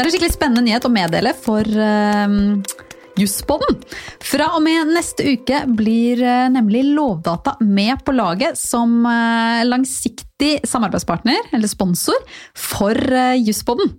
Det 0.00 0.06
er 0.06 0.08
en 0.08 0.12
skikkelig 0.14 0.32
spennende 0.32 0.62
nyhet 0.64 0.84
å 0.88 0.90
meddele 0.94 1.30
for 1.36 1.66
uh, 1.76 2.30
Jusspodden. 3.20 3.74
Fra 4.24 4.46
og 4.56 4.62
med 4.64 4.88
neste 4.94 5.34
uke 5.34 5.58
blir 5.76 6.22
uh, 6.24 6.46
nemlig 6.48 6.86
Lovdata 6.94 7.58
med 7.60 8.00
på 8.06 8.14
laget 8.16 8.56
som 8.56 9.02
uh, 9.04 9.60
langsiktig 9.68 10.62
samarbeidspartner, 10.64 11.50
eller 11.52 11.68
sponsor, 11.68 12.16
for 12.56 12.96
uh, 12.96 13.36
Jusspodden. 13.36 13.92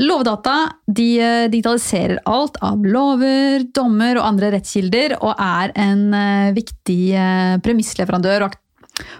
Lovdata 0.00 0.56
digitaliserer 0.88 2.22
alt 2.24 2.56
av 2.64 2.88
lover, 2.88 3.68
dommer 3.76 4.16
og 4.16 4.30
andre 4.30 4.54
rettskilder, 4.56 5.18
og 5.20 5.36
er 5.36 5.76
en 5.76 6.08
viktig 6.56 7.02
premissleverandør 7.64 8.48
og 8.48 8.56
Eh, 8.56 8.67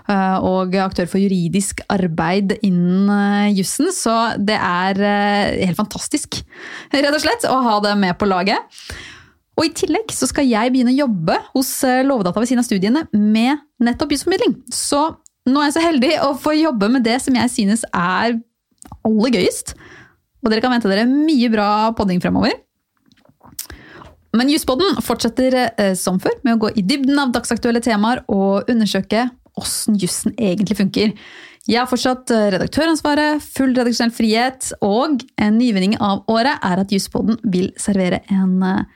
og 0.09 0.75
aktør 0.80 1.09
for 1.11 1.21
juridisk 1.21 1.83
arbeid 1.93 2.57
innen 2.62 3.11
eh, 3.12 3.53
jussen. 3.59 3.91
Så 3.95 4.15
det 4.41 4.57
er 4.57 5.03
eh, 5.05 5.66
helt 5.66 5.79
fantastisk, 5.79 6.41
rett 6.95 7.12
og 7.12 7.23
slett, 7.23 7.47
å 7.49 7.61
ha 7.66 7.79
det 7.85 7.95
med 8.01 8.16
på 8.21 8.29
laget. 8.30 8.80
Og 9.59 9.66
I 9.66 9.73
tillegg 9.75 10.13
så 10.15 10.29
skal 10.30 10.47
jeg 10.47 10.71
begynne 10.71 10.95
å 10.95 11.01
jobbe 11.01 11.35
hos 11.51 11.73
Lovdata 12.07 12.39
ved 12.39 12.51
siden 12.51 12.63
av 12.63 12.69
studiene 12.69 13.02
med 13.11 13.59
nettopp 13.83 14.15
jusformidling. 14.15 14.55
Så 14.71 15.01
nå 15.49 15.61
er 15.61 15.71
jeg 15.71 15.77
så 15.79 15.83
heldig 15.83 16.13
å 16.23 16.30
få 16.38 16.55
jobbe 16.55 16.91
med 16.95 17.07
det 17.07 17.19
som 17.25 17.35
jeg 17.35 17.51
synes 17.51 17.83
er 17.91 18.38
aller 19.02 19.35
gøyest. 19.35 19.75
Og 20.45 20.52
dere 20.52 20.63
kan 20.63 20.73
vente 20.73 20.91
dere 20.91 21.09
mye 21.11 21.51
bra 21.51 21.69
podding 21.99 22.23
fremover. 22.23 22.55
Men 24.37 24.51
Jusspodden 24.52 25.01
fortsetter 25.02 25.57
eh, 25.65 25.95
som 25.97 26.19
før 26.21 26.37
med 26.45 26.57
å 26.57 26.61
gå 26.66 26.73
i 26.77 26.85
dybden 26.85 27.19
av 27.21 27.33
dagsaktuelle 27.35 27.80
temaer 27.85 28.21
og 28.29 28.69
undersøke 28.69 29.25
åssen 29.59 29.98
jussen 30.01 30.35
egentlig 30.37 30.79
funker. 30.79 31.12
Jeg 31.69 31.83
har 31.83 31.89
fortsatt 31.91 32.30
eh, 32.32 32.49
redaktøransvaret, 32.55 33.45
full 33.45 33.74
redaksjonell 33.77 34.15
frihet, 34.15 34.71
og 34.85 35.21
en 35.37 35.59
nyvinning 35.60 35.99
av 36.01 36.23
året 36.32 36.63
er 36.65 36.80
at 36.80 36.95
Jusspodden 36.95 37.37
vil 37.45 37.69
servere 37.80 38.23
en 38.32 38.63
eh, 38.65 38.87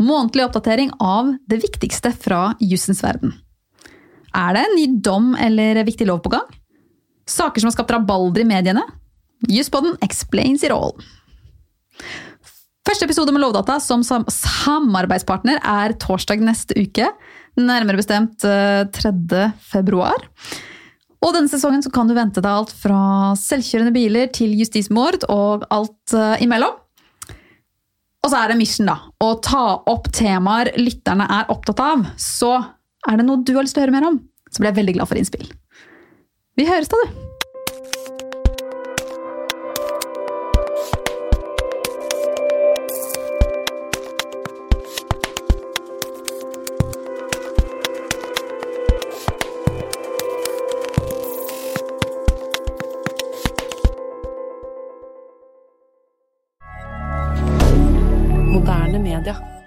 månedlig 0.00 0.46
oppdatering 0.46 0.92
av 1.02 1.32
det 1.50 1.58
viktigste 1.64 2.12
fra 2.14 2.52
jussens 2.62 3.02
verden. 3.02 3.34
Er 4.30 4.54
det 4.54 4.62
en 4.62 4.76
ny 4.78 4.86
dom 5.02 5.32
eller 5.34 5.82
viktig 5.88 6.06
lov 6.06 6.22
på 6.22 6.32
gang? 6.36 6.46
Saker 7.26 7.62
som 7.62 7.70
har 7.70 7.74
skapt 7.74 7.90
rabalder 7.94 8.44
i 8.44 8.48
mediene? 8.48 8.84
Jusspodden 9.50 9.96
explains 10.04 10.62
it 10.62 10.70
all. 10.74 10.94
Episode 13.20 13.34
med 13.36 13.42
Lovdata 13.42 13.74
som 13.84 14.00
samarbeidspartner 14.00 15.58
er 15.60 15.92
torsdag 16.00 16.40
neste 16.40 16.72
uke. 16.72 17.04
Nærmere 17.60 18.00
bestemt 18.00 18.40
3. 18.40 19.12
Eh, 19.36 19.52
februar. 19.60 20.24
Og 21.20 21.34
denne 21.36 21.52
sesongen 21.52 21.84
kan 21.92 22.08
du 22.08 22.14
vente 22.16 22.40
deg 22.40 22.48
alt 22.48 22.72
fra 22.72 23.34
selvkjørende 23.36 23.92
biler 23.92 24.32
til 24.32 24.56
justismord 24.56 25.28
og 25.28 25.68
alt 25.68 26.16
eh, 26.16 26.40
imellom. 26.48 26.80
Og 28.24 28.32
så 28.32 28.40
er 28.40 28.54
det 28.54 28.60
mission, 28.62 28.88
da. 28.88 28.96
Å 29.20 29.34
ta 29.44 29.66
opp 29.84 30.08
temaer 30.16 30.72
lytterne 30.80 31.28
er 31.28 31.52
opptatt 31.52 31.84
av. 31.90 32.08
Så 32.16 32.54
er 32.56 33.20
det 33.20 33.28
noe 33.28 33.44
du 33.44 33.52
har 33.52 33.68
lyst 33.68 33.76
til 33.76 33.84
å 33.84 33.90
høre 33.90 34.00
mer 34.00 34.14
om, 34.14 34.22
så 34.48 34.62
blir 34.62 34.72
jeg 34.72 34.80
veldig 34.80 34.96
glad 34.96 35.12
for 35.12 35.20
innspill. 35.20 35.50
Vi 36.56 36.72
høres 36.72 36.88
da, 36.88 37.04
du! 37.04 37.29
Moderne 58.60 58.98
media. 58.98 59.59